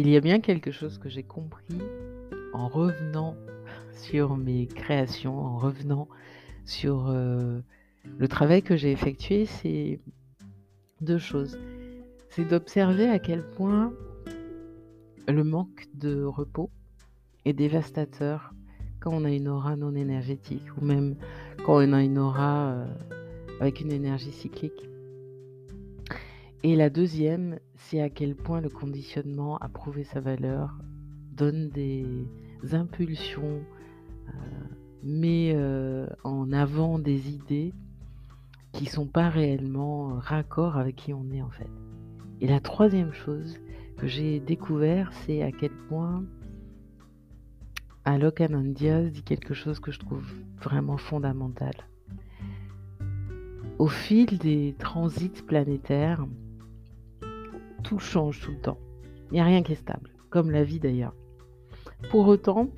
s'il 0.00 0.08
y 0.08 0.16
a 0.16 0.20
bien 0.22 0.40
quelque 0.40 0.70
chose 0.70 0.96
que 0.96 1.10
j'ai 1.10 1.22
compris 1.22 1.76
en 2.54 2.68
revenant 2.68 3.36
sur 3.92 4.38
mes 4.38 4.66
créations, 4.66 5.38
en 5.38 5.58
revenant 5.58 6.08
sur 6.64 7.10
euh, 7.10 7.60
le 8.16 8.26
travail 8.26 8.62
que 8.62 8.76
j'ai 8.78 8.92
effectué, 8.92 9.44
c'est 9.44 10.00
deux 11.02 11.18
choses. 11.18 11.58
C'est 12.30 12.46
d'observer 12.46 13.10
à 13.10 13.18
quel 13.18 13.46
point 13.50 13.92
le 15.28 15.44
manque 15.44 15.86
de 15.92 16.24
repos 16.24 16.70
est 17.44 17.52
dévastateur 17.52 18.54
quand 19.00 19.12
on 19.12 19.26
a 19.26 19.30
une 19.30 19.48
aura 19.48 19.76
non 19.76 19.94
énergétique 19.94 20.64
ou 20.80 20.82
même 20.82 21.14
quand 21.66 21.74
on 21.74 21.92
a 21.92 22.02
une 22.02 22.16
aura 22.16 22.70
euh, 22.70 22.86
avec 23.60 23.82
une 23.82 23.92
énergie 23.92 24.32
cyclique. 24.32 24.88
Et 26.62 26.76
la 26.76 26.90
deuxième, 26.90 27.58
c'est 27.76 28.02
à 28.02 28.10
quel 28.10 28.34
point 28.34 28.60
le 28.60 28.68
conditionnement 28.68 29.56
a 29.58 29.68
prouvé 29.68 30.04
sa 30.04 30.20
valeur, 30.20 30.76
donne 31.32 31.70
des 31.70 32.26
impulsions, 32.72 33.62
euh, 34.28 34.32
met 35.02 35.52
euh, 35.54 36.06
en 36.22 36.52
avant 36.52 36.98
des 36.98 37.30
idées 37.30 37.72
qui 38.72 38.84
sont 38.84 39.06
pas 39.06 39.30
réellement 39.30 40.18
raccord 40.18 40.76
avec 40.76 40.96
qui 40.96 41.14
on 41.14 41.30
est 41.30 41.40
en 41.40 41.50
fait. 41.50 41.70
Et 42.42 42.46
la 42.46 42.60
troisième 42.60 43.14
chose 43.14 43.58
que 43.96 44.06
j'ai 44.06 44.38
découvert, 44.38 45.12
c'est 45.12 45.42
à 45.42 45.52
quel 45.52 45.72
point 45.88 46.24
Alok 48.04 48.42
Anandias 48.42 49.04
dit 49.04 49.22
quelque 49.22 49.54
chose 49.54 49.80
que 49.80 49.92
je 49.92 49.98
trouve 49.98 50.26
vraiment 50.62 50.98
fondamental. 50.98 51.74
Au 53.78 53.88
fil 53.88 54.38
des 54.38 54.74
transits 54.78 55.42
planétaires, 55.46 56.26
tout 57.82 57.98
change 57.98 58.40
tout 58.40 58.52
le 58.52 58.60
temps. 58.60 58.78
Il 59.30 59.34
n'y 59.34 59.40
a 59.40 59.44
rien 59.44 59.62
qui 59.62 59.72
est 59.72 59.76
stable, 59.76 60.10
comme 60.28 60.50
la 60.50 60.64
vie 60.64 60.80
d'ailleurs. 60.80 61.14
Pour 62.10 62.26
autant, 62.28 62.68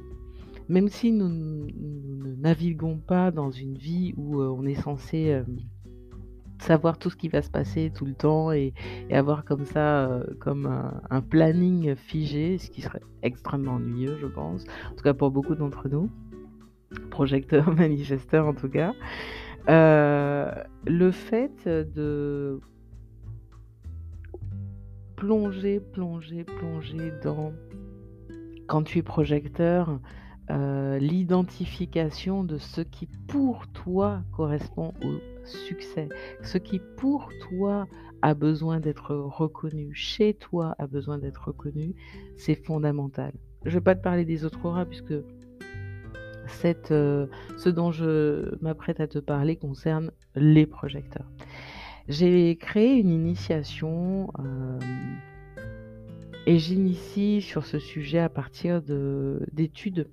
même 0.69 0.89
si 0.89 1.13
nous, 1.13 1.29
ne 1.29 2.35
naviguons 2.37 2.99
pas 2.99 3.31
dans 3.31 3.51
une 3.51 3.77
vie 3.77 4.15
où 4.17 4.41
euh, 4.41 4.49
on 4.49 4.65
est 4.65 4.75
censé 4.75 5.33
euh, 5.33 5.43
savoir 6.59 6.99
tout 6.99 7.11
ce 7.11 7.17
qui 7.17 7.29
va 7.29 7.43
se 7.43 7.51
passer 7.51 7.93
tout 7.95 8.05
le 8.05 8.15
temps 8.15 8.53
et, 8.53 8.73
avoir 9.11 9.45
comme 9.45 9.65
ça, 9.65 10.07
euh, 10.07 10.25
comme 10.41 10.67
un, 11.11 11.21
planning 11.21 11.95
figé, 11.95 12.59
ce 12.59 12.71
qui 12.71 12.83
serait 12.83 13.03
extrêmement 13.23 13.75
ennuyeux, 13.75 14.17
je 14.21 14.27
pense, 14.27 14.65
en 14.91 14.95
tout 14.95 15.05
cas 15.05 15.15
pour 15.15 15.31
beaucoup 15.31 15.55
d'entre 15.55 15.89
nous, 15.89 16.11
projecteurs, 17.11 17.71
manifesteurs 17.77 18.47
en 18.47 18.55
tout 18.55 18.69
cas, 18.69 18.95
le 19.69 21.11
fait 21.11 21.67
de 21.67 22.61
plonger, 25.23 25.79
plonger, 25.79 26.43
plonger 26.43 27.13
dans, 27.23 27.53
quand 28.67 28.83
tu 28.83 28.99
es 28.99 29.03
projecteur, 29.03 30.01
euh, 30.51 30.99
l'identification 30.99 32.43
de 32.43 32.59
ce 32.59 32.81
qui 32.81 33.09
pour 33.29 33.69
toi 33.69 34.25
correspond 34.33 34.93
au 35.05 35.21
succès, 35.45 36.09
ce 36.43 36.59
qui 36.59 36.81
pour 36.97 37.31
toi 37.49 37.87
a 38.21 38.35
besoin 38.35 38.81
d'être 38.81 39.15
reconnu, 39.15 39.95
chez 39.95 40.35
toi 40.35 40.75
a 40.81 40.89
besoin 40.89 41.19
d'être 41.19 41.47
reconnu, 41.47 41.95
c'est 42.37 42.57
fondamental. 42.57 43.33
Je 43.65 43.71
ne 43.71 43.75
vais 43.75 43.81
pas 43.81 43.95
te 43.95 44.03
parler 44.03 44.25
des 44.25 44.45
autres 44.45 44.67
auras 44.67 44.87
puisque 44.87 45.15
euh, 46.91 47.27
ce 47.57 47.69
dont 47.69 47.93
je 47.93 48.57
m'apprête 48.61 48.99
à 48.99 49.07
te 49.07 49.21
parler 49.21 49.55
concerne 49.55 50.11
les 50.35 50.67
projecteurs. 50.67 51.31
J'ai 52.13 52.57
créé 52.57 52.99
une 52.99 53.09
initiation 53.09 54.31
euh, 54.39 54.79
et 56.45 56.59
j'initie 56.59 57.41
sur 57.41 57.65
ce 57.65 57.79
sujet 57.79 58.19
à 58.19 58.29
partir 58.29 58.83
d'études, 58.83 60.11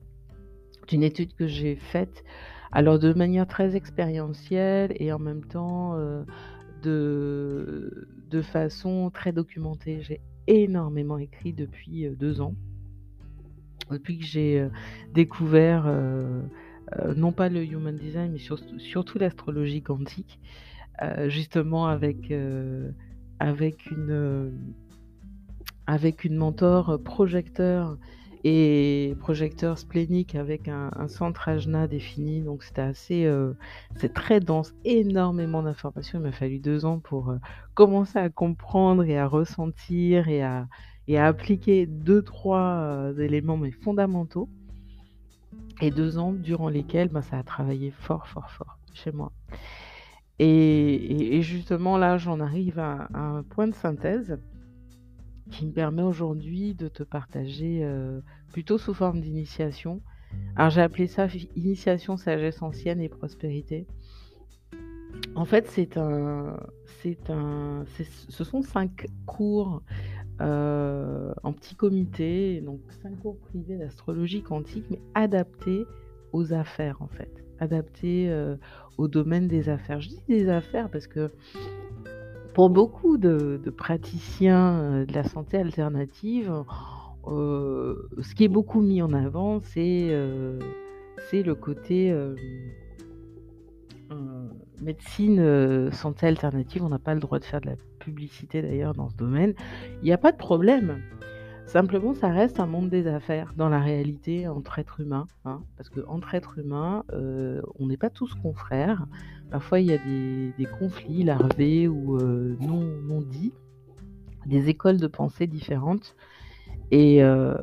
d'une 0.88 1.04
étude 1.04 1.34
que 1.34 1.46
j'ai 1.46 1.76
faite, 1.76 2.24
alors 2.72 3.00
de 3.00 3.12
manière 3.12 3.48
très 3.48 3.76
expérientielle 3.76 4.94
et 4.96 5.12
en 5.12 5.20
même 5.20 5.44
temps 5.44 5.96
euh, 5.98 6.24
de, 6.84 8.42
façon 8.44 9.10
très 9.10 9.34
documentée. 9.34 10.00
J'ai 10.02 10.22
énormément 10.48 11.18
écrit 11.18 11.52
depuis 11.52 12.06
euh, 12.06 12.16
deux 12.16 12.40
ans, 12.40 12.56
depuis 13.92 14.20
que 14.20 14.26
j'ai 14.26 14.66
découvert 15.14 15.94
non 17.18 17.34
pas 17.34 17.50
le 17.50 17.62
human 17.66 17.98
design, 17.98 18.32
mais 18.32 18.40
surtout 18.80 19.18
l'astrologie 19.18 19.82
quantique. 19.82 20.40
Euh, 21.02 21.30
justement 21.30 21.88
avec, 21.88 22.30
euh, 22.30 22.92
euh, 23.42 24.52
avec 25.88 26.26
une 26.26 26.36
mentor 26.36 27.02
projecteur 27.02 27.98
et 28.44 29.16
projecteur 29.22 29.78
splénique 29.78 30.36
avec 30.36 30.68
un, 30.68 31.08
centre 31.08 31.48
ajna 31.48 31.88
défini. 31.88 32.42
Donc 32.42 32.64
c'était 32.64 32.82
assez, 32.82 33.34
c'est 33.96 34.14
très 34.14 34.40
dense, 34.40 34.74
énormément 34.86 35.64
d'informations. 35.64 36.20
Il 36.20 36.24
m'a 36.24 36.32
fallu 36.32 36.60
deux 36.60 36.86
ans 36.86 37.00
pour 37.00 37.34
commencer 37.74 38.18
à 38.18 38.30
comprendre 38.30 39.04
et 39.04 39.18
à 39.18 39.28
ressentir 39.28 40.30
et 40.30 40.42
à, 40.42 40.68
et 41.08 41.18
à 41.18 41.28
appliquer 41.28 41.86
deux, 41.86 42.22
trois 42.22 43.12
éléments 43.18 43.58
mais 43.58 43.72
fondamentaux. 43.72 44.48
Et 45.82 45.92
deux 45.92 46.18
ans 46.18 46.32
durant 46.32 46.70
lesquels 46.70 47.10
ben, 47.10 47.22
ça 47.22 47.40
a 47.40 47.44
travaillé 47.44 47.92
fort, 47.92 48.28
fort, 48.28 48.52
fort 48.52 48.78
chez 48.94 49.12
moi. 49.12 49.32
Et, 50.40 51.42
justement, 51.42 51.98
là, 51.98 52.18
j'en 52.18 52.40
arrive 52.40 52.80
à, 52.80 53.10
un 53.14 53.44
point 53.44 53.68
de 53.68 53.76
synthèse 53.76 54.38
qui 55.52 55.66
me 55.66 55.72
permet 55.72 56.04
aujourd'hui 56.04 56.76
de 56.76 56.88
te 56.88 57.04
partager 57.04 57.80
euh, 57.84 58.22
plutôt 58.52 58.78
sous 58.78 58.94
forme 58.94 59.20
d'initiation. 59.20 60.02
Alors, 60.56 60.70
j'ai 60.70 60.82
appelé 60.82 61.08
ça 61.08 61.28
initiation, 61.56 62.18
sagesse 62.18 62.62
ancienne 62.62 63.02
et 63.02 63.10
prospérité. 63.10 63.88
En 65.36 65.46
fait, 65.46 65.68
c'est 65.68 65.98
un, 65.98 66.58
c'est 67.02 67.30
un, 67.30 67.84
ce 68.30 68.44
sont 68.44 68.62
cinq 68.62 69.08
cours 69.26 69.82
euh, 70.42 71.34
en 71.44 71.52
petit 71.52 71.76
comité, 71.76 72.62
donc 72.62 72.80
cinq 73.02 73.20
cours 73.20 73.38
privés 73.40 73.78
d'astrologie 73.78 74.42
quantique, 74.42 74.86
mais 74.90 75.02
adaptés 75.14 75.86
aux 76.32 76.54
affaires 76.54 77.02
en 77.02 77.08
fait, 77.08 77.44
adaptés 77.60 78.28
euh, 78.30 78.56
au 78.98 79.08
domaine 79.08 79.48
des 79.48 79.70
affaires. 79.70 80.02
Je 80.02 80.10
dis 80.10 80.22
des 80.28 80.50
affaires 80.50 80.90
parce 80.90 81.08
que 81.08 81.30
pour 82.54 82.70
beaucoup 82.70 83.18
de, 83.18 83.62
praticiens 83.76 84.80
euh, 84.80 85.06
de 85.06 85.14
la 85.14 85.24
santé 85.24 85.58
alternative, 85.58 86.52
euh, 87.28 88.10
ce 88.22 88.36
qui 88.36 88.46
est 88.46 88.50
beaucoup 88.50 88.82
mis 88.82 89.02
en 89.02 89.14
avant, 89.14 89.62
c'est 89.62 90.10
le 90.10 91.54
côté 91.54 92.16
médecine, 94.82 95.92
santé 95.92 96.28
alternative. 96.28 96.84
On 96.84 96.90
n'a 96.90 97.00
pas 97.00 97.14
le 97.14 97.20
droit 97.20 97.40
de 97.40 97.46
faire 97.46 97.62
de 97.62 97.68
la 97.68 97.76
publicité 98.00 98.62
d'ailleurs 98.62 98.94
dans 98.94 99.10
ce 99.10 99.16
domaine. 99.16 99.54
Il 100.02 100.06
n'y 100.06 100.14
a 100.14 100.18
pas 100.18 100.32
de 100.32 100.38
problème. 100.38 101.02
Simplement, 101.70 102.16
ça 102.16 102.30
reste 102.30 102.60
un 102.60 102.66
monde 102.66 102.90
des 102.90 103.06
affaires 103.06 103.54
dans 103.56 103.70
la 103.70 103.80
réalité 103.80 104.48
entre 104.48 104.80
êtres 104.80 105.02
humains. 105.02 105.28
Hein, 105.46 105.62
parce 105.78 105.88
qu'entre 105.90 106.34
êtres 106.34 106.58
humains, 106.58 107.04
euh, 107.14 107.62
on 107.78 107.86
n'est 107.86 107.96
pas 107.96 108.10
tous 108.10 108.34
confrères. 108.34 109.06
Parfois, 109.52 109.80
il 109.80 109.86
y 109.86 109.94
a 109.94 110.00
des, 110.00 110.66
conflits 110.80 111.24
larvés 111.24 111.88
ou 111.88 112.18
euh, 112.18 112.58
non, 112.60 112.82
non 113.04 113.22
dits, 113.22 113.54
des 114.48 114.70
écoles 114.70 114.98
de 114.98 115.06
pensée 115.06 115.46
différentes. 115.46 116.16
Et 116.90 117.24
euh, 117.24 117.54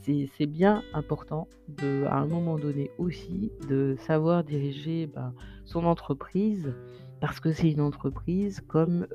c'est 0.00 0.46
bien 0.46 0.82
important 0.94 1.46
de, 1.68 2.06
à 2.06 2.16
un 2.16 2.26
moment 2.26 2.56
donné 2.56 2.90
aussi 2.96 3.52
de 3.68 3.96
savoir 3.98 4.44
diriger 4.44 5.08
ben, 5.14 5.34
son 5.66 5.84
entreprise 5.84 6.72
parce 7.20 7.38
que 7.38 7.52
c'est 7.52 7.70
une 7.70 7.82
entreprise 7.82 8.62
comme, 8.66 9.06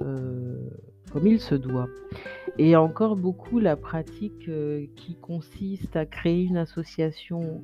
comme 1.12 1.28
il 1.28 1.40
se 1.40 1.56
doit. 1.56 1.88
Et 2.58 2.76
encore 2.76 3.16
beaucoup 3.16 3.60
la 3.60 3.76
pratique 3.76 4.48
euh, 4.50 4.86
qui 4.96 5.16
consiste 5.16 5.96
à 5.96 6.06
créer 6.06 6.44
une 6.44 6.58
association 6.58 7.64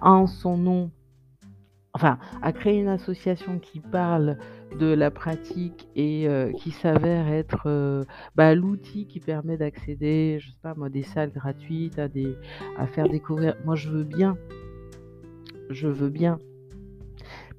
en 0.00 0.26
son 0.26 0.56
nom, 0.56 0.90
enfin, 1.92 2.18
à 2.40 2.52
créer 2.52 2.80
une 2.80 2.88
association 2.88 3.58
qui 3.58 3.80
parle 3.80 4.36
de 4.78 4.86
la 4.86 5.10
pratique 5.10 5.88
et 5.96 6.28
euh, 6.28 6.52
qui 6.52 6.70
s'avère 6.70 7.28
être 7.28 8.04
bah, 8.34 8.54
l'outil 8.54 9.06
qui 9.06 9.20
permet 9.20 9.56
d'accéder, 9.56 10.38
je 10.40 10.50
sais 10.50 10.60
pas 10.62 10.74
moi, 10.74 10.88
des 10.88 11.02
salles 11.02 11.32
gratuites, 11.32 11.98
à 11.98 12.86
faire 12.86 13.08
découvrir. 13.08 13.54
Moi, 13.64 13.76
je 13.76 13.90
veux 13.90 14.04
bien, 14.04 14.36
je 15.70 15.88
veux 15.88 16.10
bien 16.10 16.38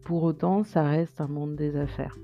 pour 0.04 0.24
autant, 0.24 0.64
ça 0.64 0.84
reste 0.84 1.22
un 1.22 1.28
monde 1.28 1.56
des 1.56 1.76
affaires. 1.78 2.18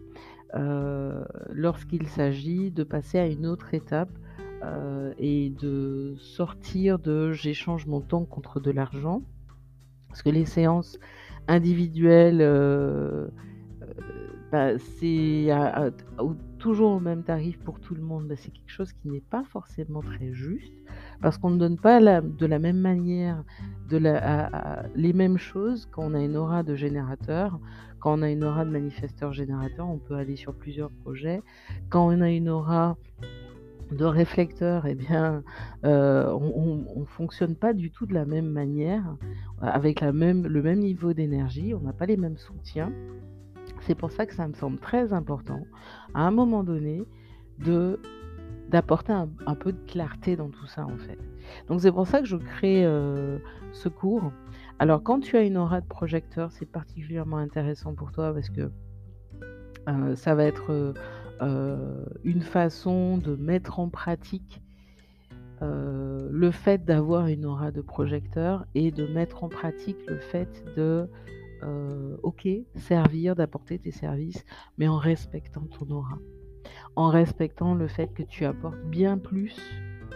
Euh, 0.56 1.24
lorsqu'il 1.52 2.08
s'agit 2.08 2.72
de 2.72 2.84
passer 2.84 3.20
à 3.20 3.28
une 3.28 3.46
autre 3.46 3.74
étape 3.76 4.10
euh, 4.64 5.14
et 5.20 5.52
de 5.52 6.16
sortir 6.18 6.98
de 6.98 7.32
j'échange 7.32 7.86
mon 7.86 8.02
temps 8.02 8.26
contre 8.26 8.60
de 8.60 8.72
l'argent, 8.72 9.22
parce 10.08 10.24
que 10.24 10.30
les 10.30 10.46
séances 10.46 10.98
individuelles, 11.48 12.42
euh, 12.42 13.28
bah, 14.52 14.80
c'est 14.80 15.50
toujours 16.58 16.94
au 16.94 17.00
même 17.00 17.24
tarif 17.24 17.60
pour 17.60 17.80
tout 17.80 17.94
le 17.94 18.02
monde, 18.02 18.28
bah, 18.28 18.36
c'est 18.36 18.52
quelque 18.52 18.72
chose 18.72 18.92
qui 18.92 19.08
n'est 19.08 19.22
pas 19.22 19.44
forcément 19.44 20.02
très 20.02 20.34
juste, 20.34 20.74
parce 21.22 21.38
qu'on 21.38 21.52
ne 21.52 21.60
donne 21.60 21.78
pas 21.78 22.00
de 22.22 22.46
la 22.46 22.60
même 22.60 22.80
manière 22.80 23.44
les 24.96 25.14
mêmes 25.14 25.38
choses 25.38 25.88
quand 25.92 26.04
on 26.04 26.14
a 26.16 26.22
une 26.22 26.36
aura 26.36 26.64
de 26.64 26.76
générateur, 26.76 27.60
quand 28.00 28.20
on 28.20 28.22
a 28.22 28.30
une 28.30 28.44
aura 28.44 28.66
de 28.66 28.70
manifesteur 28.70 29.34
générateur, 29.34 29.88
on 29.90 29.98
peut 29.98 30.16
aller 30.16 30.36
sur 30.36 30.54
plusieurs 30.54 30.92
projets. 30.92 31.42
Quand 31.90 32.08
on 32.08 32.22
a 32.22 32.30
une 32.30 32.50
aura 32.50 32.98
de 33.92 34.06
réflecteur, 34.06 34.86
eh 34.86 34.96
bien, 34.96 35.44
euh, 35.84 36.32
on 36.32 37.00
ne 37.00 37.06
fonctionne 37.06 37.56
pas 37.56 37.74
du 37.74 37.92
tout 37.92 38.06
de 38.06 38.14
la 38.14 38.26
même 38.26 38.50
manière, 38.50 39.04
avec 39.62 40.02
le 40.02 40.12
même 40.12 40.80
niveau 40.80 41.14
d'énergie, 41.14 41.74
on 41.74 41.82
n'a 41.82 41.94
pas 41.94 42.06
les 42.06 42.18
mêmes 42.18 42.38
soutiens. 42.38 42.92
C'est 43.82 43.96
pour 43.96 44.12
ça 44.12 44.26
que 44.26 44.34
ça 44.34 44.48
me 44.48 44.54
semble 44.54 44.80
très 44.80 45.14
important, 45.14 45.66
à 46.14 46.22
un 46.22 46.32
moment 46.32 46.64
donné, 46.64 47.04
d'apporter 48.70 49.14
un, 49.14 49.56
peu 49.56 49.72
de 49.72 49.80
clarté 49.88 50.36
dans 50.36 50.50
tout 50.50 50.68
ça, 50.68 50.86
en 50.86 50.98
fait. 50.98 51.18
Donc 51.68 51.82
c'est 51.82 51.92
pour 51.92 52.08
ça 52.08 52.20
que 52.20 52.28
je 52.28 52.36
crée 52.36 52.86
euh, 52.86 53.40
ce 53.72 53.90
cours. 53.90 54.32
Alors 54.80 55.04
quand 55.04 55.20
tu 55.20 55.38
as 55.38 55.42
une 55.42 55.58
aura 55.58 55.82
de 55.82 55.88
projecteur, 55.88 56.52
c'est 56.52 56.66
particulièrement 56.66 57.38
intéressant 57.38 57.94
pour 57.94 58.12
toi 58.12 58.34
parce 58.34 58.50
que 58.50 58.72
euh, 59.88 60.16
ça 60.16 60.36
va 60.36 60.46
être 60.46 60.94
euh, 61.42 62.06
une 62.24 62.42
façon 62.42 63.18
de 63.18 63.36
mettre 63.36 63.80
en 63.80 63.90
pratique 63.90 64.62
le 65.62 66.52
fait 66.52 66.86
d'avoir 66.86 67.28
une 67.28 67.46
aura 67.46 67.72
de 67.72 67.82
projecteur 67.82 68.66
et 68.76 68.92
de 68.92 69.06
mettre 69.08 69.44
en 69.44 69.50
pratique 69.50 69.98
le 70.08 70.18
fait 70.18 70.64
de 70.78 71.10
ok, 72.24 72.48
servir, 72.76 73.36
d'apporter 73.36 73.78
tes 73.78 73.92
services, 73.92 74.46
mais 74.78 74.88
en 74.88 74.98
respectant 74.98 75.68
ton 75.78 75.94
aura. 75.94 76.18
En 76.96 77.10
respectant 77.10 77.76
le 77.76 77.90
fait 77.90 78.14
que 78.14 78.24
tu 78.24 78.46
apportes 78.46 78.82
bien 78.86 79.18
plus 79.18 79.58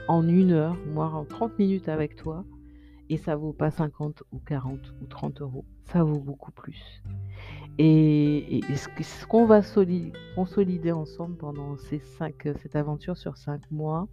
en 0.08 0.28
une 0.28 0.52
heure, 0.52 0.78
voire 0.88 1.16
en 1.16 1.26
30 1.26 1.58
minutes 1.60 1.90
avec 1.90 2.16
toi, 2.16 2.44
et 3.10 3.18
ça 3.18 3.36
vaut 3.36 3.54
pas 3.54 3.72
50 3.72 4.24
ou 4.32 4.40
40 4.40 4.80
ou 5.02 5.06
30 5.06 5.42
euros, 5.42 5.66
ça 5.84 6.04
vaut 6.04 6.20
beaucoup 6.20 6.52
plus. 6.52 7.02
Et, 7.80 8.62
ce 8.72 9.26
qu'on 9.26 9.46
va 9.46 9.62
consolider 10.36 10.92
ensemble 10.92 11.38
pendant 11.38 11.76
ces 11.78 12.00
cinq, 12.00 12.48
cette 12.62 12.76
aventure 12.76 13.18
sur 13.18 13.38
5 13.38 13.72
mois, 13.72 14.08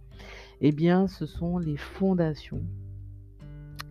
eh 0.61 0.71
bien, 0.71 1.07
ce 1.07 1.25
sont 1.25 1.57
les 1.57 1.77
fondations 1.77 2.63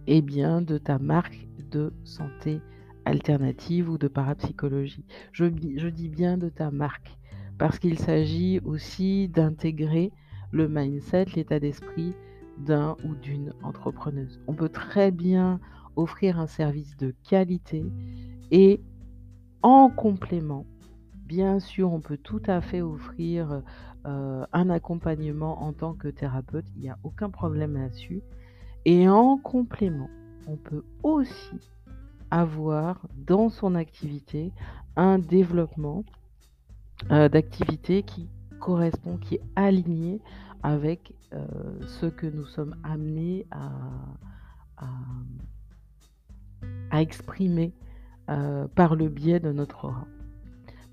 eh 0.07 0.23
bien, 0.23 0.61
de 0.61 0.79
ta 0.79 0.99
marque 0.99 1.47
de 1.71 1.93
santé 2.05 2.61
alternative 3.05 3.91
ou 3.91 3.99
de 3.99 4.09
parapsychologie. 4.09 5.05
Je 5.33 5.47
dis 5.47 6.09
bien 6.09 6.37
de 6.37 6.49
ta 6.49 6.71
marque, 6.71 7.17
parce 7.59 7.79
qu'il 7.79 7.99
s'agit 7.99 8.61
aussi 8.65 9.29
d'intégrer 9.29 10.11
le 10.51 10.69
mindset, 10.69 11.27
l'état 11.37 11.61
d'esprit 11.61 12.15
d'un 12.59 12.97
ou 13.05 13.15
d'une 13.15 13.53
entrepreneuse. 13.63 14.41
On 14.47 14.55
peut 14.55 14.69
très 14.69 15.11
bien 15.11 15.61
offrir 15.97 16.39
un 16.39 16.47
service 16.47 16.97
de 16.97 17.15
qualité 17.29 17.85
et 18.51 18.81
en 19.63 19.91
complément, 19.91 20.67
bien 21.27 21.61
sûr, 21.61 21.93
on 21.93 22.01
peut 22.01 22.17
tout 22.17 22.43
à 22.47 22.61
fait 22.61 22.81
offrir 22.81 23.63
euh, 24.07 24.47
un 24.53 24.71
accompagnement 24.71 25.63
en 25.63 25.73
tant 25.73 25.95
que 25.95 26.09
thérapeute, 26.09 26.65
il 26.75 26.83
n'y 26.83 26.91
a 26.91 26.99
aucun 27.03 27.31
problème 27.31 27.75
là-dessus. 27.75 28.23
Et 28.87 29.09
en 29.09 29.37
complément, 29.37 30.09
on 30.47 30.57
peut 30.57 30.85
aussi 31.03 31.61
avoir 32.31 33.07
dans 33.15 33.51
son 33.51 33.75
activité 33.75 34.53
un 34.97 35.19
développement 35.19 36.05
euh, 37.11 37.29
d'activité 37.29 38.03
qui 38.03 38.29
correspond, 38.61 39.17
qui 39.17 39.37
est 39.37 39.43
aligné 39.57 40.21
avec 40.63 41.15
euh, 41.33 41.47
ce 41.87 42.07
que 42.07 42.27
nous 42.27 42.45
sommes 42.45 42.77
amenés 42.85 43.47
à, 43.51 43.71
à, 46.91 47.01
exprimer 47.01 47.73
euh, 48.29 48.69
par 48.69 48.95
le 48.95 49.09
biais 49.09 49.41
de 49.41 49.53
notre 49.53 49.87
aura, 49.87 50.07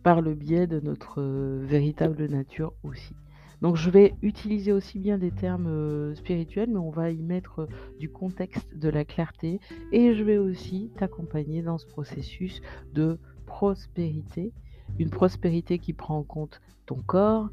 par 0.04 0.22
le 0.22 0.34
biais 0.34 0.68
de 0.68 0.80
notre 0.80 1.22
véritable 1.22 2.26
nature 2.28 2.74
aussi. 2.84 3.14
Donc 3.62 3.76
je 3.76 3.90
vais 3.90 4.14
utiliser 4.22 4.72
aussi 4.72 5.00
bien 5.00 5.18
des 5.18 5.32
termes 5.32 5.68
euh, 5.68 6.14
spirituels, 6.16 6.70
mais 6.70 6.78
on 6.78 6.92
va 6.92 7.10
y 7.10 7.24
mettre 7.24 7.62
euh, 7.62 7.68
du 8.00 8.10
contexte, 8.10 8.78
de 8.78 8.90
la 8.90 9.04
clarté, 9.04 9.60
et 9.92 10.14
je 10.14 10.24
vais 10.24 10.38
aussi 10.38 10.92
t'accompagner 10.98 11.64
dans 11.64 11.78
ce 11.78 11.88
processus 11.88 12.62
de 12.94 13.18
prospérité, 13.48 14.54
une 15.00 15.10
prospérité 15.10 15.80
qui 15.80 15.94
prend 15.94 16.18
en 16.18 16.24
compte 16.24 16.62
ton 16.86 16.96
corps, 16.96 17.50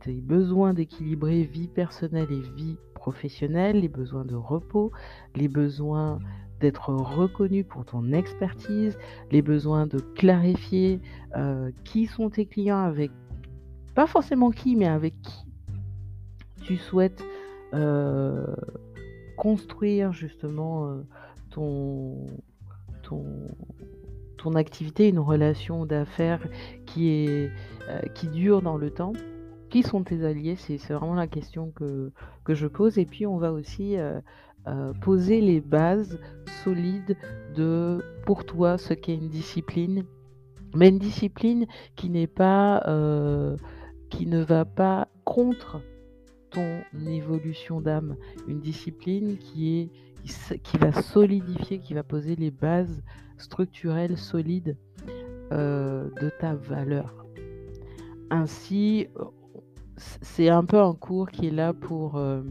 tes 0.00 0.20
besoins 0.20 0.74
d'équilibrer 0.74 1.42
vie 1.42 1.68
personnelle 1.68 2.30
et 2.30 2.40
vie 2.40 2.76
professionnelle, 2.94 3.80
les 3.80 3.88
besoins 3.88 4.24
de 4.24 4.34
repos, 4.34 4.92
les 5.34 5.48
besoins 5.48 6.18
d'être 6.60 6.92
reconnu 6.92 7.64
pour 7.64 7.84
ton 7.84 8.12
expertise, 8.12 8.98
les 9.30 9.42
besoins 9.42 9.86
de 9.86 9.98
clarifier 9.98 11.00
euh, 11.36 11.70
qui 11.84 12.06
sont 12.06 12.30
tes 12.30 12.46
clients, 12.46 12.82
avec 12.82 13.10
pas 13.94 14.06
forcément 14.06 14.50
qui, 14.50 14.76
mais 14.76 14.88
avec 14.88 15.14
qui 15.22 15.44
tu 16.62 16.76
souhaites 16.76 17.24
euh, 17.74 18.54
construire 19.36 20.12
justement 20.12 20.88
euh, 20.88 21.02
ton, 21.50 22.26
ton 24.38 24.54
activité, 24.54 25.08
une 25.08 25.18
relation 25.18 25.84
d'affaires 25.84 26.40
qui, 26.86 27.10
est, 27.10 27.50
euh, 27.88 28.00
qui 28.14 28.28
dure 28.28 28.62
dans 28.62 28.76
le 28.76 28.90
temps. 28.90 29.12
Qui 29.70 29.82
sont 29.82 30.02
tes 30.02 30.24
alliés? 30.24 30.56
C'est 30.56 30.78
vraiment 30.94 31.14
la 31.14 31.26
question 31.26 31.70
que, 31.72 32.10
que, 32.44 32.54
je 32.54 32.66
pose. 32.66 32.96
Et 32.96 33.04
puis 33.04 33.26
on 33.26 33.36
va 33.36 33.52
aussi 33.52 33.96
poser 35.02 35.42
les 35.42 35.60
bases 35.60 36.18
solides 36.64 37.18
de 37.54 38.02
pour 38.24 38.46
toi 38.46 38.78
ce 38.78 38.94
qu'est 38.94 39.14
une 39.14 39.28
discipline. 39.28 40.06
Mais 40.74 40.88
une 40.88 40.98
discipline 40.98 41.66
qui 41.96 42.08
n'est 42.08 42.26
pas 42.26 42.82
qui 44.08 44.24
ne 44.24 44.42
va 44.42 44.64
pas 44.64 45.08
contre 45.24 45.82
ton 46.48 46.80
évolution 47.06 47.82
d'âme, 47.82 48.16
une 48.46 48.60
discipline 48.60 49.36
qui 49.36 49.80
est 49.80 49.90
qui, 50.62 50.78
va 50.78 50.92
solidifier, 50.92 51.78
qui 51.78 51.94
va 51.94 52.02
poser 52.02 52.36
les 52.36 52.50
bases 52.50 53.02
structurelles 53.40 54.16
solides 54.16 54.76
euh, 55.52 56.10
de 56.20 56.30
ta 56.40 56.54
valeur. 56.54 57.26
Ainsi, 58.30 59.08
c'est 59.96 60.48
un 60.48 60.64
peu 60.64 60.78
un 60.78 60.94
cours 60.94 61.30
qui 61.30 61.48
est 61.48 61.52
là 61.52 61.72
pour 61.72 62.16
euh, 62.16 62.42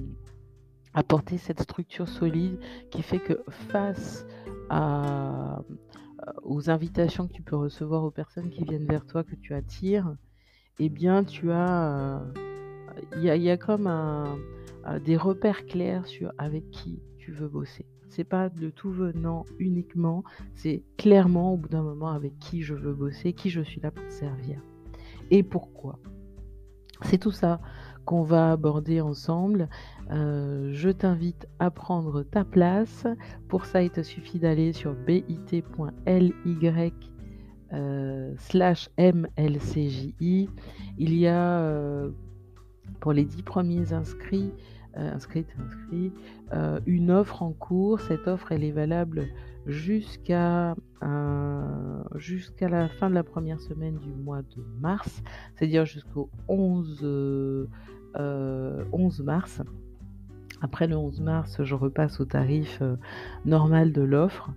apporter 0.93 1.37
cette 1.37 1.61
structure 1.61 2.07
solide 2.07 2.59
qui 2.89 3.03
fait 3.03 3.19
que 3.19 3.43
face 3.69 4.25
à, 4.69 5.61
aux 6.43 6.69
invitations 6.69 7.27
que 7.27 7.33
tu 7.33 7.43
peux 7.43 7.55
recevoir 7.55 8.03
aux 8.03 8.11
personnes 8.11 8.49
qui 8.49 8.63
viennent 8.63 8.87
vers 8.87 9.05
toi, 9.05 9.23
que 9.23 9.35
tu 9.35 9.53
attires, 9.53 10.15
eh 10.79 10.89
bien, 10.89 11.23
tu 11.23 11.51
as, 11.51 12.21
il 13.15 13.23
y, 13.23 13.49
a, 13.49 13.57
comme 13.57 13.89
des 15.05 15.17
repères 15.17 15.65
clairs 15.65 16.05
sur 16.07 16.33
avec 16.37 16.69
qui 16.71 16.99
tu 17.17 17.31
veux 17.31 17.47
bosser. 17.47 17.85
C'est 18.09 18.23
pas 18.23 18.49
de 18.49 18.69
tout 18.69 18.91
venant 18.91 19.45
uniquement, 19.59 20.23
c'est 20.55 20.83
clairement 20.97 21.53
au 21.53 21.57
bout 21.57 21.69
d'un 21.69 21.83
moment 21.83 22.09
avec 22.09 22.37
qui 22.39 22.61
je 22.61 22.73
veux 22.73 22.93
bosser, 22.93 23.33
qui 23.33 23.49
je 23.49 23.61
suis 23.61 23.81
là 23.81 23.91
pour 23.91 24.09
servir 24.09 24.61
et 25.31 25.43
pourquoi? 25.43 25.99
C'est 27.03 27.17
tout 27.17 27.31
ça 27.31 27.59
qu'on 28.05 28.23
va 28.23 28.51
aborder 28.51 29.01
ensemble. 29.01 29.69
Euh, 30.11 30.71
je 30.73 30.89
t'invite 30.89 31.47
à 31.59 31.69
prendre 31.69 32.23
ta 32.23 32.43
place. 32.45 33.05
Pour 33.49 33.65
ça, 33.65 33.83
il 33.83 33.89
te 33.89 34.01
suffit 34.01 34.39
d'aller 34.39 34.73
sur 34.73 34.93
bit.ly 34.93 36.33
euh, 37.73 38.33
slash 38.37 38.89
MLCJI. 38.97 40.49
Il 40.97 41.13
y 41.13 41.27
a 41.27 41.59
euh, 41.59 42.09
pour 43.01 43.11
les 43.11 43.25
dix 43.25 43.43
premiers 43.43 43.91
inscrits, 43.91 44.51
euh, 44.97 45.13
inscrites, 45.13 45.53
inscrits, 45.59 46.11
une 46.85 47.11
offre 47.11 47.43
en 47.43 47.51
cours. 47.51 47.99
Cette 48.01 48.27
offre, 48.27 48.51
elle 48.51 48.63
est 48.63 48.71
valable 48.71 49.27
jusqu'à 49.65 50.75
jusqu'à 52.15 52.69
la 52.69 52.87
fin 52.87 53.09
de 53.09 53.15
la 53.15 53.23
première 53.23 53.61
semaine 53.61 53.97
du 53.97 54.09
mois 54.09 54.41
de 54.41 54.63
mars, 54.79 55.21
c'est-à-dire 55.55 55.85
jusqu'au 55.85 56.29
11, 56.47 57.67
11 58.15 59.21
mars. 59.23 59.61
Après 60.61 60.87
le 60.87 60.95
11 60.95 61.21
mars, 61.21 61.63
je 61.63 61.75
repasse 61.75 62.19
au 62.19 62.25
tarif 62.25 62.81
normal 63.45 63.91
de 63.91 64.01
l'offre. 64.01 64.51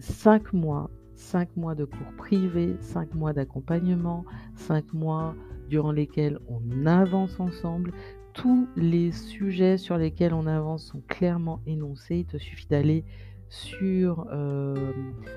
5 0.00 0.52
mois 0.52 0.90
5 1.20 1.56
mois 1.56 1.74
de 1.74 1.84
cours 1.84 2.12
privés, 2.16 2.76
5 2.80 3.14
mois 3.14 3.32
d'accompagnement, 3.32 4.24
5 4.54 4.92
mois 4.94 5.34
durant 5.68 5.92
lesquels 5.92 6.38
on 6.48 6.86
avance 6.86 7.38
ensemble. 7.38 7.92
Tous 8.40 8.66
les 8.74 9.12
sujets 9.12 9.76
sur 9.76 9.98
lesquels 9.98 10.32
on 10.32 10.46
avance 10.46 10.86
sont 10.86 11.02
clairement 11.06 11.60
énoncés. 11.66 12.20
Il 12.20 12.24
te 12.24 12.38
suffit 12.38 12.66
d'aller 12.68 13.04
sur 13.50 14.26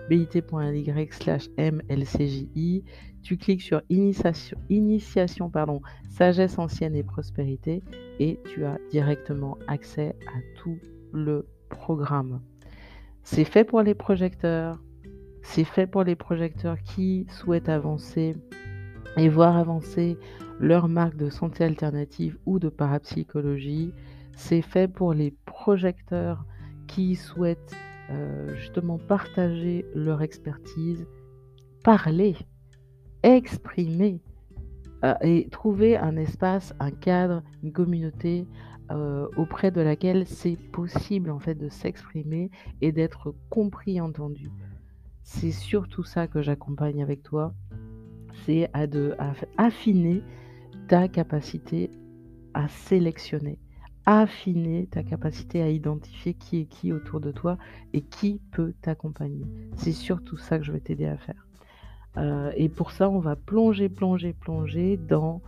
bit.ly 0.09 1.09
slash 1.11 1.49
mlcji, 1.57 2.85
tu 3.21 3.35
cliques 3.35 3.61
sur 3.61 3.81
initiation, 3.89 4.57
initiation 4.69 5.49
pardon, 5.49 5.81
sagesse 6.11 6.57
ancienne 6.57 6.95
et 6.95 7.03
prospérité 7.03 7.83
et 8.19 8.39
tu 8.45 8.63
as 8.63 8.77
directement 8.89 9.57
accès 9.67 10.15
à 10.27 10.39
tout 10.55 10.77
le 11.11 11.45
programme. 11.69 12.39
C'est 13.23 13.43
fait 13.43 13.65
pour 13.65 13.81
les 13.81 13.95
projecteurs, 13.95 14.81
c'est 15.41 15.65
fait 15.65 15.87
pour 15.87 16.05
les 16.05 16.15
projecteurs 16.15 16.77
qui 16.83 17.25
souhaitent 17.29 17.67
avancer 17.67 18.33
et 19.17 19.27
voir 19.27 19.57
avancer 19.57 20.17
leur 20.59 20.87
marque 20.87 21.17
de 21.17 21.29
santé 21.29 21.63
alternative 21.63 22.37
ou 22.45 22.59
de 22.59 22.69
parapsychologie. 22.69 23.93
C'est 24.35 24.61
fait 24.61 24.87
pour 24.87 25.13
les 25.13 25.31
projecteurs 25.45 26.45
qui 26.87 27.15
souhaitent 27.15 27.75
euh, 28.09 28.55
justement 28.55 28.97
partager 28.97 29.85
leur 29.95 30.21
expertise, 30.21 31.07
parler, 31.83 32.35
exprimer 33.23 34.21
euh, 35.03 35.13
et 35.21 35.47
trouver 35.49 35.97
un 35.97 36.17
espace, 36.17 36.73
un 36.79 36.91
cadre, 36.91 37.43
une 37.63 37.71
communauté 37.71 38.45
euh, 38.91 39.27
auprès 39.37 39.71
de 39.71 39.81
laquelle 39.81 40.27
c'est 40.27 40.57
possible 40.71 41.31
en 41.31 41.39
fait 41.39 41.55
de 41.55 41.69
s'exprimer 41.69 42.51
et 42.81 42.91
d'être 42.91 43.33
compris, 43.49 44.01
entendu. 44.01 44.51
C'est 45.23 45.51
surtout 45.51 46.03
ça 46.03 46.27
que 46.27 46.41
j'accompagne 46.41 47.01
avec 47.01 47.23
toi, 47.23 47.53
c'est 48.45 48.69
à, 48.73 48.83
à 49.17 49.33
affiner 49.57 50.21
ta 50.87 51.07
capacité 51.07 51.89
à 52.53 52.67
sélectionner, 52.67 53.59
affiner 54.05 54.87
ta 54.87 55.03
capacité 55.03 55.61
à 55.61 55.69
identifier 55.69 56.33
qui 56.33 56.59
est 56.59 56.65
qui 56.65 56.91
autour 56.91 57.19
de 57.21 57.31
toi 57.31 57.57
et 57.93 58.01
qui 58.01 58.41
peut 58.51 58.73
t'accompagner. 58.81 59.45
C'est 59.75 59.91
surtout 59.91 60.37
ça 60.37 60.57
que 60.57 60.65
je 60.65 60.71
vais 60.71 60.79
t'aider 60.79 61.05
à 61.05 61.17
faire. 61.17 61.47
Euh, 62.17 62.51
et 62.55 62.69
pour 62.69 62.91
ça, 62.91 63.09
on 63.09 63.19
va 63.19 63.35
plonger, 63.35 63.89
plonger, 63.89 64.33
plonger 64.33 64.97
dans 64.97 65.41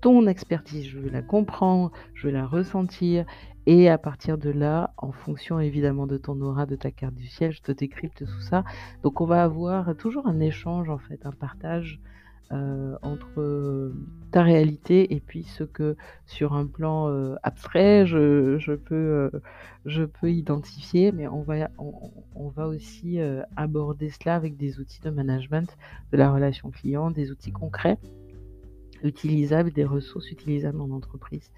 ton 0.00 0.26
expertise. 0.26 0.86
Je 0.86 0.98
veux 0.98 1.10
la 1.10 1.22
comprendre, 1.22 1.90
je 2.14 2.26
veux 2.26 2.32
la 2.32 2.46
ressentir. 2.46 3.24
Et 3.66 3.88
à 3.88 3.96
partir 3.96 4.38
de 4.38 4.50
là, 4.50 4.92
en 4.96 5.12
fonction 5.12 5.60
évidemment 5.60 6.06
de 6.06 6.18
ton 6.18 6.40
aura, 6.40 6.66
de 6.66 6.74
ta 6.76 6.90
carte 6.90 7.14
du 7.14 7.28
ciel, 7.28 7.52
je 7.52 7.62
te 7.62 7.72
décrypte 7.72 8.24
tout 8.26 8.40
ça. 8.40 8.64
Donc 9.02 9.20
on 9.20 9.24
va 9.24 9.42
avoir 9.44 9.96
toujours 9.96 10.26
un 10.26 10.40
échange, 10.40 10.90
en 10.90 10.98
fait, 10.98 11.24
un 11.26 11.32
partage 11.32 12.00
entre 13.02 13.92
ta 14.30 14.42
réalité 14.42 15.14
et 15.14 15.20
puis 15.20 15.44
ce 15.44 15.64
que 15.64 15.96
sur 16.26 16.52
un 16.54 16.66
plan 16.66 17.08
euh, 17.08 17.34
abstrait 17.42 18.06
je, 18.06 18.74
peux, 18.74 19.30
je 19.86 20.04
peux 20.04 20.30
identifier, 20.30 21.12
mais 21.12 21.28
on 21.28 21.42
va, 21.42 21.70
on 21.78 22.48
va 22.48 22.66
aussi 22.68 23.18
aborder 23.56 24.10
cela 24.10 24.34
avec 24.34 24.56
des 24.56 24.80
outils 24.80 25.00
de 25.00 25.10
management 25.10 25.76
de 26.12 26.16
la 26.16 26.32
relation 26.32 26.70
client, 26.70 27.10
des 27.10 27.30
outils 27.30 27.52
concrets 27.52 27.98
utilisables, 29.02 29.72
des 29.72 29.84
ressources 29.84 30.30
utilisables 30.30 30.80
en 30.80 30.90
entreprise. 30.90 31.50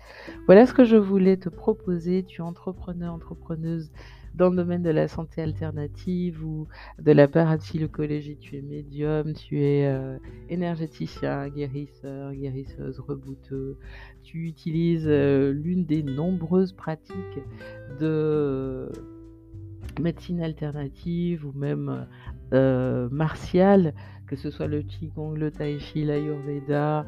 Voilà 0.47 0.67
ce 0.67 0.73
que 0.73 0.85
je 0.85 0.97
voulais 0.97 1.37
te 1.37 1.49
proposer. 1.49 2.23
Tu 2.25 2.41
es 2.41 2.45
entrepreneur, 2.45 3.13
entrepreneuse 3.13 3.91
dans 4.35 4.51
le 4.51 4.57
domaine 4.57 4.83
de 4.83 4.91
la 4.91 5.07
santé 5.09 5.43
alternative 5.43 6.45
ou 6.45 6.67
de 6.99 7.13
la 7.13 7.29
parapsychologie, 7.29 8.37
tu 8.37 8.57
es 8.57 8.63
médium, 8.63 9.33
tu 9.33 9.61
es 9.61 9.87
euh, 9.87 10.19
énergéticien, 10.49 11.49
guérisseur, 11.49 12.33
guérisseuse, 12.33 12.99
rebouteux. 13.01 13.79
Tu 14.23 14.47
utilises 14.49 15.07
euh, 15.07 15.53
l'une 15.53 15.85
des 15.85 16.03
nombreuses 16.03 16.73
pratiques 16.73 17.15
de 18.01 18.91
médecine 20.01 20.41
alternative 20.41 21.47
ou 21.47 21.53
même 21.57 22.07
euh, 22.53 23.09
martiale, 23.11 23.95
que 24.27 24.35
ce 24.35 24.51
soit 24.51 24.67
le 24.67 24.83
Qigong, 24.83 25.37
le 25.37 25.53
Tai 25.53 25.79
Chi, 25.79 26.05
l'Ayurveda, 26.05 27.07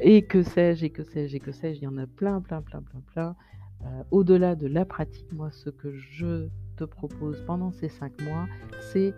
et 0.00 0.22
que 0.22 0.44
sais-je, 0.44 0.84
et 0.84 0.90
que 0.90 1.02
sais-je, 1.02 1.36
et 1.36 1.40
que 1.40 1.50
sais-je, 1.50 1.80
il 1.80 1.84
y 1.84 1.88
en 1.88 1.98
a 1.98 2.06
plein, 2.06 2.40
plein, 2.40 2.62
plein, 2.62 2.82
plein, 2.82 3.02
plein. 3.12 3.36
Euh, 3.82 4.02
au-delà 4.10 4.54
de 4.54 4.66
la 4.66 4.84
pratique, 4.84 5.32
moi, 5.32 5.50
ce 5.50 5.70
que 5.70 5.92
je 5.92 6.48
te 6.76 6.84
propose 6.84 7.42
pendant 7.46 7.72
ces 7.72 7.88
cinq 7.88 8.20
mois, 8.22 8.46
c'est 8.80 9.14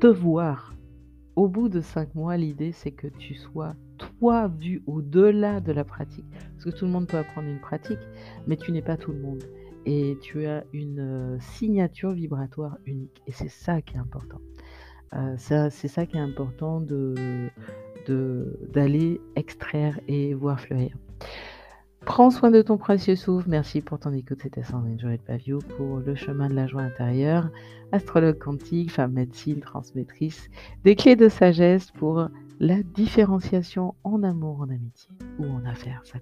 te 0.00 0.06
voir. 0.06 0.74
Au 1.36 1.48
bout 1.48 1.68
de 1.68 1.80
cinq 1.80 2.14
mois, 2.14 2.36
l'idée, 2.36 2.72
c'est 2.72 2.90
que 2.90 3.06
tu 3.06 3.34
sois 3.34 3.74
toi 4.18 4.48
vu 4.48 4.82
au-delà 4.86 5.60
de 5.60 5.72
la 5.72 5.84
pratique. 5.84 6.26
Parce 6.52 6.64
que 6.64 6.70
tout 6.70 6.84
le 6.84 6.90
monde 6.90 7.06
peut 7.06 7.18
apprendre 7.18 7.48
une 7.48 7.60
pratique, 7.60 8.00
mais 8.46 8.56
tu 8.56 8.72
n'es 8.72 8.82
pas 8.82 8.96
tout 8.96 9.12
le 9.12 9.20
monde. 9.20 9.42
Et 9.86 10.18
tu 10.20 10.46
as 10.46 10.64
une 10.72 11.00
euh, 11.00 11.38
signature 11.40 12.12
vibratoire 12.12 12.78
unique. 12.86 13.22
Et 13.26 13.32
c'est 13.32 13.48
ça 13.48 13.80
qui 13.80 13.96
est 13.96 13.98
important. 13.98 14.40
Euh, 15.14 15.34
c'est 15.38 15.88
ça 15.88 16.06
qui 16.06 16.16
est 16.16 16.20
important 16.20 16.80
d'aller 18.08 19.20
extraire 19.34 19.98
et 20.06 20.34
voir 20.34 20.60
fleurir. 20.60 20.96
Prends 22.06 22.30
soin 22.30 22.50
de 22.50 22.62
ton 22.62 22.78
précieux 22.78 23.16
souffle. 23.16 23.48
Merci 23.48 23.80
pour 23.80 23.98
ton 23.98 24.12
écoute. 24.12 24.38
C'était 24.42 24.62
Sandrine 24.62 24.98
Joël 24.98 25.18
Pavio 25.18 25.58
pour 25.76 25.98
le 25.98 26.14
chemin 26.14 26.48
de 26.48 26.54
la 26.54 26.66
joie 26.66 26.82
intérieure, 26.82 27.50
astrologue 27.92 28.38
quantique, 28.38 28.90
femme 28.90 29.12
médecine, 29.12 29.60
transmettrice, 29.60 30.48
des 30.84 30.96
clés 30.96 31.16
de 31.16 31.28
sagesse 31.28 31.90
pour 31.92 32.28
la 32.58 32.82
différenciation 32.82 33.94
en 34.04 34.22
amour, 34.22 34.60
en 34.60 34.70
amitié 34.70 35.10
ou 35.38 35.44
en 35.44 35.64
affaires. 35.64 36.02
Ça 36.04 36.18